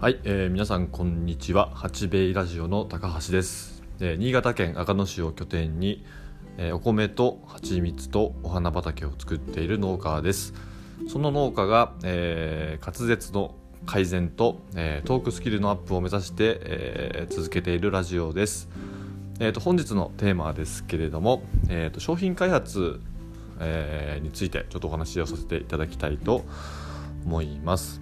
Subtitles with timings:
[0.00, 1.72] はい、えー皆さんこんにちは。
[1.74, 6.04] 八兵衛ラジオの高橋です、えー新潟県阿賀野市を拠点に、
[6.56, 10.54] えーお米と蜂蜜とお花畑を作っている農家です。
[11.08, 13.56] その農家が、えー滑舌の
[13.86, 18.68] 改善と、えートークスキルのアップを目指して、えー続けているラジオです。
[19.40, 23.00] えー、と本日のテーマですけれども、えー、と商品開発、
[23.58, 26.44] えーについてちょっとお話をさせていただきたいと
[27.24, 28.00] 思います。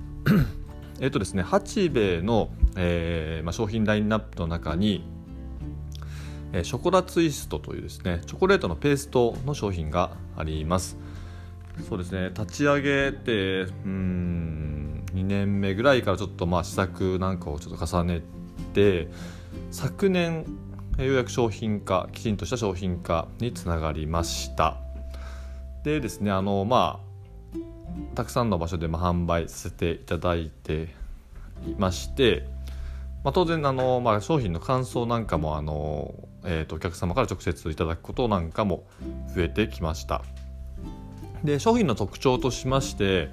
[1.00, 5.04] えっとですね、八兵衛の、えーまあ、商品ラインナップの中に、
[6.52, 10.96] えーショコラツイストというですねチョコレートのペーストの商品があります。
[11.88, 18.22] そうですね立ち上げてうん2年目ぐらいからちょっとまあ試作なんかをちょっと重ね
[18.72, 19.08] て
[19.70, 20.46] 昨年
[20.98, 24.78] ようやく商品化きちんとした商品化につながりました
[25.84, 27.05] でですねあのまあ
[28.14, 30.94] たくさんの場所で販売させていただいて
[31.66, 32.46] いまして、
[33.24, 38.84] まあ、当然あの、まあ、商品の感想なんかもあの、えー、とお客様から直接いただくことなんかも
[39.34, 40.22] 増えてきました。
[41.44, 43.30] で商品の特徴としまして、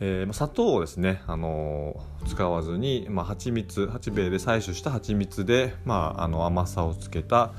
[0.00, 7.52] えー砂糖をですね、あの使わずに、まあ、蜂蜜八兵衛で採取した蜂蜜で、まあ、あの甘さをつけた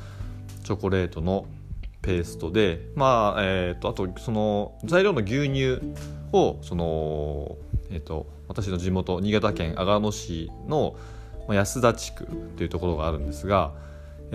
[0.63, 1.45] チョコレートの
[2.01, 5.79] ペーストで、まあえー、とあとその材料の牛乳
[6.31, 7.57] をその、
[7.91, 10.95] えー、と私の地元新潟県阿賀野市の
[11.49, 12.27] 安田地区
[12.57, 13.73] というところがあるんですが、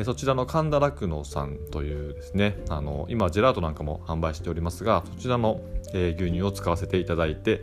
[0.05, 5.61] そちらの神田酪農さんというですねあの今ジェラートなんかも販売しておりますがそちらの、
[5.93, 7.63] 牛乳を使わせていただいて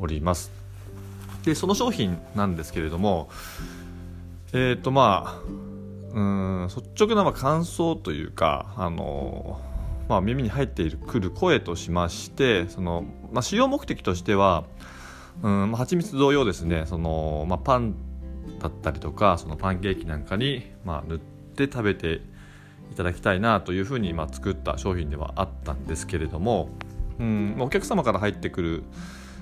[0.00, 0.50] おります。
[1.44, 3.30] でその商品なんですけれども
[4.52, 5.69] えっ、とまあ
[6.12, 9.60] うん率直なまあ感想というかあの
[10.08, 14.64] まあ、耳に入っているくる声としましてその、まあ、使用目的としては
[15.40, 17.94] うん、まあ、蜂蜜同様ですねその、まあ、パン
[18.58, 21.18] だったりとかそのパンケーキなんかに、まあ、塗っ
[21.54, 22.22] て食べて
[22.90, 26.70] いただきたいなというふうに、まあ、作った商品ではあったんですけれども、
[27.20, 28.82] うんお客様から入ってくる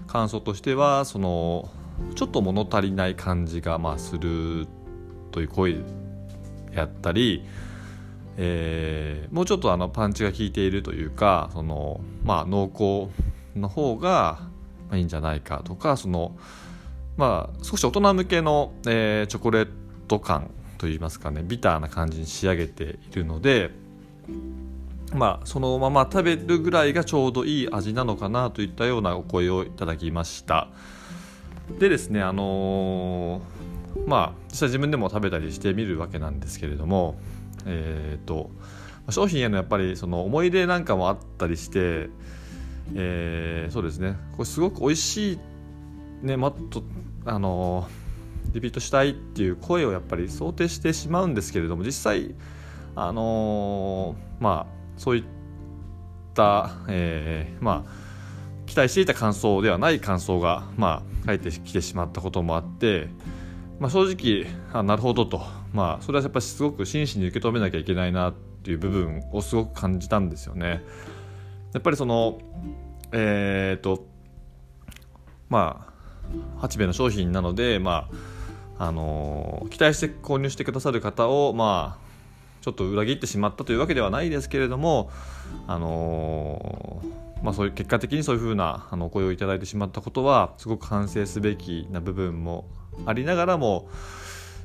[0.07, 1.71] 感想としてはその
[2.15, 4.67] ちょっと物足りない感じが、まあ、する
[5.31, 5.77] という声
[6.75, 7.45] やったり、
[8.37, 13.13] えーもうちょっとあのパンチが効いているというかその、まあ、濃厚
[13.59, 14.39] の方が
[14.93, 16.37] いいんじゃないかとかその、
[17.17, 19.69] まあ、少し大人向けの、えーチョコレー
[20.07, 23.71] ト感といいますかねビターな感じに仕上げているので、
[25.13, 30.69] まあ、そのまま食べるぐらいがちょうどいい味なのかなといったようなお声をいただきました。
[31.79, 33.58] でですねあのー
[34.09, 37.19] まあ実際自分でも食べたりしてみるわけなんですけれども
[37.67, 38.51] えっ、と
[39.11, 42.11] 商品へのやっぱりその思い出なんかもあったりして、
[42.95, 44.17] えーそうですね。
[44.33, 45.39] これすごく美味しい
[46.27, 46.83] ねもっと
[47.25, 47.87] あの
[48.53, 52.35] リピートしたいっていう声をやっぱり想定してしまうんですけれども実際
[52.97, 55.25] あのーまあそういっ
[56.35, 58.09] た、えーまあ
[58.69, 63.09] 期待していた感想ではない感想が、まあ、返ってきてしまったこともあって、
[63.79, 65.41] まあ、正直あなるほどと、
[65.73, 70.83] まあ、それはやっぱりすごく真摯に受け止めなきゃいけないなっていう部分をすごく感じたんですよね。
[71.73, 72.39] やっぱりその
[73.13, 74.07] えっ、と
[75.49, 78.09] まあ八兵衛の商品なので、ま
[78.79, 82.09] ああの期待して購入してくださる方を、まあ、
[82.61, 85.11] ちょっと裏切ってしまったというわけではないですけれども、
[85.67, 87.03] あの
[87.43, 92.69] まあ、そういう結果的にそういうふうなあのお声をいただいてしまったことはすごく反省すべきな部分も
[93.07, 93.89] ありながらも、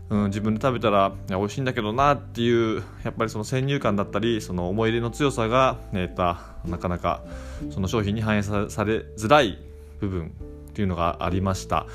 [0.10, 7.24] うん、自分で食べたら美味しいんだけどなっていうやっぱりその先入観だったりその思い入れの強さが、えーたなかなか
[7.72, 9.58] その商品に反映さされづらい
[10.00, 10.30] 部分っ
[10.74, 11.86] ていうのがありました。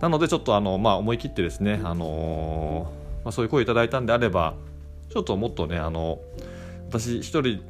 [0.00, 4.54] なのでちょっとあの、まあ、思い切ってですね、あのーまあ、そういう声をいただいたんであれば
[5.10, 6.20] ちょっともっとねあの
[6.88, 7.60] 私一人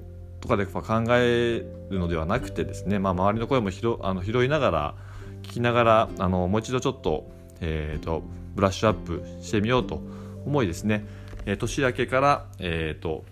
[0.40, 4.94] とかで考えるのではなくてですね、まあ、周りの声も拾あの拾いながら
[5.42, 7.26] 聞きながらあのもう一度ちょっと,、
[7.60, 8.22] えー、と
[8.54, 10.02] ブラッシュアップしてみようと
[10.44, 11.04] 思いですね、
[11.46, 13.24] えー年明けから、えー、と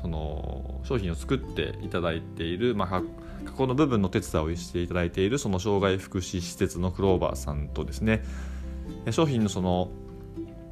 [0.00, 3.02] その商品を作っていただいている、まあ、
[3.44, 8.22] 加工の部分の手伝いをしていただいているその障害福祉施設のクローバーさんとですね。
[9.10, 9.90] 商品のその、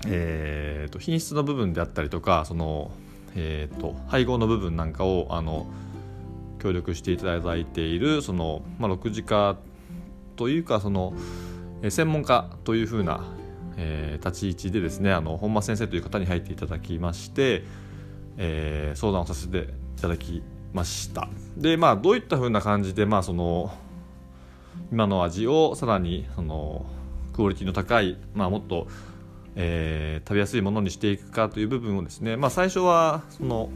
[0.07, 2.93] えー、と品質の部分であったりとかその、
[3.35, 5.67] えー、と配合の部分なんかをあの
[6.61, 9.57] 協力していただいているその、まあ、6次化
[10.37, 11.15] というかその、
[11.91, 13.25] 専門家というふうな、
[13.77, 17.65] えー立ち位置でですねあの本間先生という方に入っていただきまして、
[18.37, 20.43] えー相談をさせていただき
[20.73, 21.29] ました。
[21.57, 23.73] でまあどういったふうな感じでまあその
[24.91, 26.87] 今の味をさらにその
[27.33, 28.87] クオリティの高い、まあ、もっと、
[29.57, 33.71] えー、食べやすいものにしていくかという部分をですね、まあ、最初はその、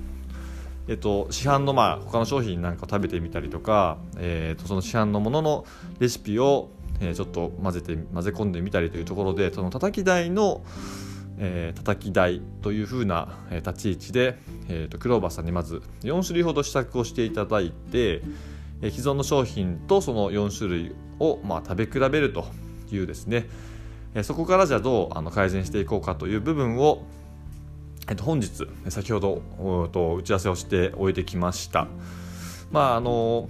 [0.87, 5.66] えっと、市販のまあ他の商品なんかを食べてみたりとか、えー、とその市販のものの
[5.99, 6.70] レシピを、
[7.00, 10.62] え、ちょっと混ぜて混ぜ込んでみたりというところでその叩き台の、
[11.39, 18.23] えー、叩き台というふうな、え立ち位置で、えーと、クローバーさんにまず4種類ほど試作をしていただいて、
[18.83, 22.47] え既存の商品とその4種類を、まあ、食べ比べると
[22.91, 23.49] いうですね、
[24.15, 27.05] えそこからじゃあどうあの改善していこうかという部分を、
[28.09, 29.43] えっと、本日先ほど
[29.93, 31.87] と打ち合わせをしておいてきました。
[32.71, 33.49] まああの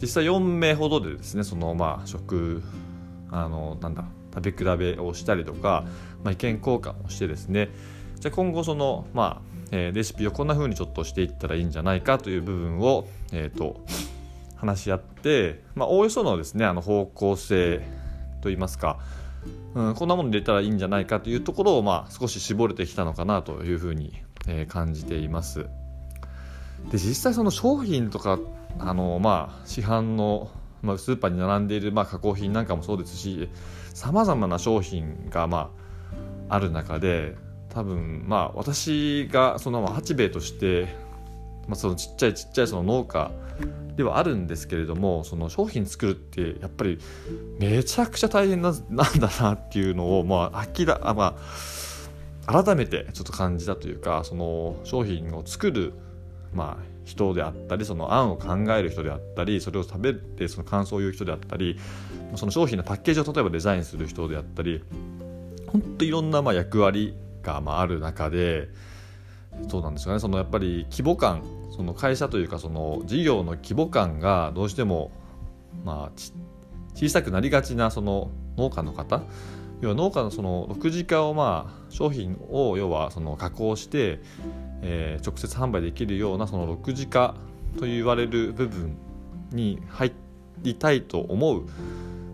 [0.00, 2.62] 実際4名ほどでですねそのまあ食
[3.30, 5.84] あのなんだ食べ比べをしたりとか、
[6.22, 7.70] まあ、意見交換をしてですね
[8.20, 13.80] じゃあ今後その、まあえー、レシピをこんな風にちょっとしていったらいいんじゃないかという部分を、えーと、
[14.56, 17.82] 話し合って、まあ、おおよそのですねあの方向性
[18.42, 18.98] といいますか、
[19.74, 25.66] うん、こんなもの入れたらいいんじゃないかというところを、まあ、少し絞れてきたのかなというふうに、えー、感じています。
[26.90, 28.38] で実際その商品とか
[28.78, 30.50] あの、まあ、市販の、
[30.86, 33.48] まあ、スーパーに並んでいる、まあ、加工品なんかもそうですし
[33.92, 35.70] さまざまな商品が、ま
[36.48, 37.36] あ、ある中で
[37.70, 40.88] 多分まあ私がその八兵衛として、
[41.68, 43.30] まあ、そのちっちゃいちっちゃいその農家
[43.96, 46.98] ではあるんですけれどもその商品作るってやっぱり
[47.58, 51.36] めちゃくちゃ大変ななんだなっていうのを、まあ、明ら、ま
[52.46, 55.94] あ、改めてちょっと感じたというかその商品を作る、
[56.54, 61.78] まあ、人であったりその案を考える人であったりそれを食べてその感想を言う人であったり
[62.34, 64.82] その商品のパッケージを例えばデザインする人であったり
[65.68, 68.68] 本当いろんなま役割がまあある中で
[69.68, 70.20] そうなんですよね。
[70.20, 71.42] そのやっぱり規模感
[71.74, 75.12] その会社というかその事業の規模感がどうしても
[75.84, 76.18] まあ
[76.94, 79.22] 小さくなりがちなその農家の方
[79.80, 84.20] 要は農家のその6次化をまあ商品を要はその加工して、
[84.82, 87.34] えー、直接販売できるようなその6次化
[87.78, 88.96] と言われる部分
[89.50, 90.12] に入
[90.62, 91.66] りたいと思う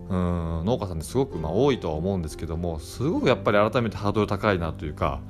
[0.08, 5.20] うん農家さんですごくまあ多いとは思うんですけどもすごくやっぱり改めてハードル高いなというか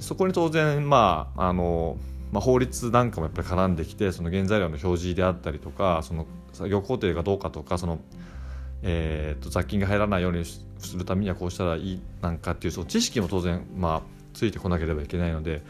[0.00, 1.96] そこに当然まああの
[2.32, 8.00] まあ、法律なんかもやっぱり絡んできてその原材料の表示であったりとかその作業工程がどうかとかその、
[8.82, 10.64] えー、と雑菌が入らないようにす
[10.96, 14.02] るためにはこうしたらいいなんかっていうその知識も当然、まあ、
[14.34, 15.62] ついてこなければいけないので、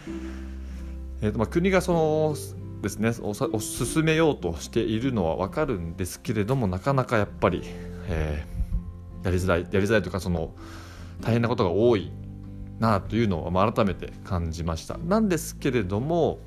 [1.23, 2.37] えーとまあ、国がその
[2.83, 7.63] ですねおさお進めようとしているのは分かるんですけれどもなかなかやっぱり、
[8.09, 10.55] えー、やりづらいやりづらいというかその
[11.21, 12.13] 大変なことが多い
[12.79, 14.99] なというのを、まあ、改めて感じました。
[14.99, 16.39] なんですけれども、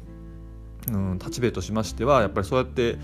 [0.92, 2.98] うん、立兵衛としましてはやっぱりそうやって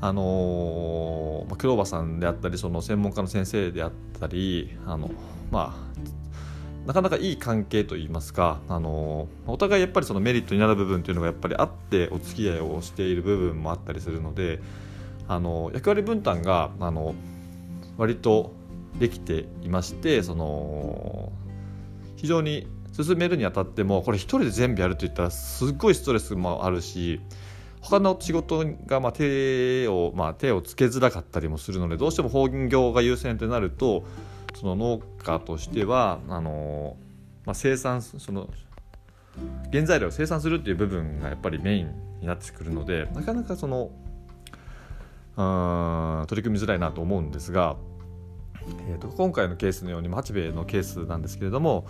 [0.00, 5.10] あのー、クローバーさんであったりその専門家の先生であったりあの
[5.50, 14.60] まあなかなかいい関係といいますか、あのー、お互いやっぱりそのメリットになる部分というのがやっぱりあってお付き合いをしている部分もあったりするので、
[15.26, 17.14] あのー、役割分担が、あの
[17.98, 18.52] 割と
[19.00, 21.32] できていましてその
[22.16, 27.20] 非常に進めるにあたってもこれ一人で全部やるといったらすっごいストレスもあるし
[27.88, 34.04] 他の仕事がまあ手を、まあ、手をつけづらかったりもするのでどうしても本業が優先となると
[34.56, 36.96] その農家としてはあの、
[37.44, 38.50] まあ、生産その
[39.70, 43.92] 原材料を生産するっていう部分がやっぱりメインになってくるのでなかなかその
[46.26, 47.76] 取り組みづらいなと思うんですが
[48.88, 51.86] えーと、今回のケースのように八兵衛のケースなんですけれども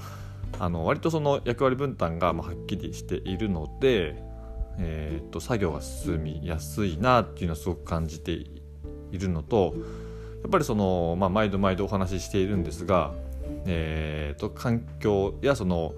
[0.59, 4.23] あの割とその役割分担がまはっきりしているので、
[4.78, 8.62] えーと、作業が進みやすいなっていうのをすごく感じてい
[9.12, 9.75] るのと
[10.42, 13.12] やっぱりその、まあ、毎度毎度お話ししているんですが、
[13.64, 15.92] えーと、環境やその、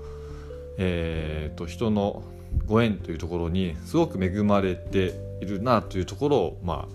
[0.79, 2.23] えー、と人の
[2.67, 6.89] ご縁というところにすごく恵まれているなというところを、ま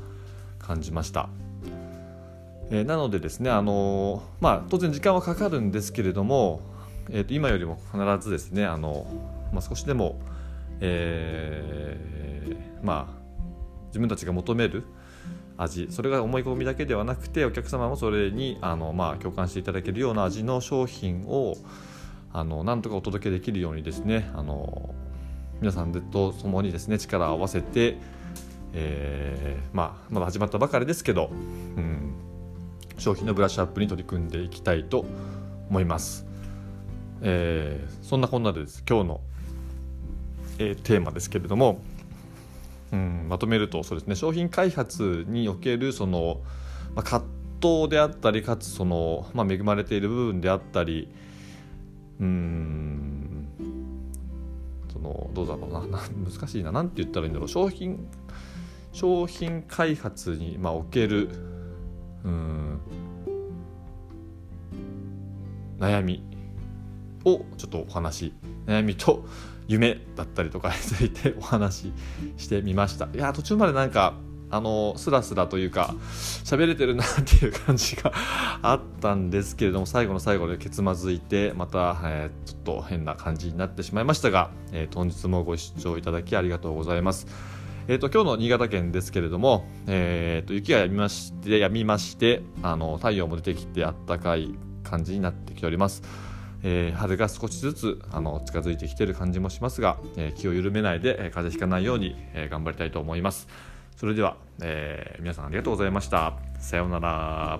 [0.60, 1.30] あ、感じました。
[2.72, 6.62] えー、なのでですね、あのー、まあ、当然時間はかかるんですけれども、
[7.10, 9.06] えー、と今よりも必ずですね、あの
[9.52, 10.20] まあ、少しでも、
[10.86, 13.24] えー、まあ、
[13.88, 14.84] 自分たちが求める
[15.58, 21.56] 味それが思い込みだけではなくてお客様もそれにあの、まあ、共感していただけるような味の商品を
[22.34, 24.94] あのなんとかお届けできるようにですねあの
[25.62, 27.98] 皆さんと共にですね力を合わせて、
[28.74, 32.14] えーまあ、まだ始まったばかりですけど、うん、
[32.98, 35.06] 商品のブラッシュアップに取り組んでいきたいと
[35.70, 36.26] 思います。
[37.22, 39.22] えー、そんなこんなでです今日の、
[40.60, 41.82] えー、テーマですけれども、
[42.92, 46.42] うん、まとめるとそうですね商品開発におけるその、
[46.96, 47.24] まあ、葛
[47.60, 51.08] 当であったりかつその、まあ、恵まれている部分であったり
[52.20, 53.48] うん
[54.92, 58.08] そのどうだろうな難しいな何て言ったらいいんだろう商品
[58.92, 61.30] 商品開発に、まあ、おける
[62.24, 62.80] うん
[65.80, 66.24] 悩み
[67.26, 68.34] をちょっとお話
[68.66, 69.26] 悩みと
[69.68, 71.94] 夢だったりとかに ついてお話し
[72.38, 74.14] してみましたいや途中までなんか
[74.50, 75.96] あのスラスラというか
[76.44, 78.12] 喋れてるなっていう感じが
[78.62, 87.26] あったんですけれども最後の最後でけつまずいてまた、えー、ちょっと変な感じになってしまいましたが、えー、本日もご視聴いただきありがとうございます。
[87.86, 96.02] えーと、今日の新潟県ですけれども、えーと、雪がやみまして止みましてあの太陽も出てきてあったかい感じになってきております。
[96.64, 103.48] えー、春が少しずつあの近づいてきてる感じもしますが、えー、気を緩めないで、えー、風邪ひかないように、え頑張りたいと思います。
[103.96, 106.34] それでは、え皆さんありがとうございました。
[106.60, 107.60] さようなら。